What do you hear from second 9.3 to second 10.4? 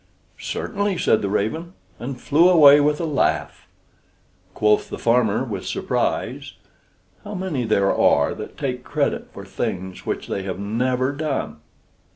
for things which